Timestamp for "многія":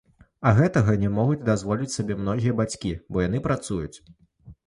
2.21-2.55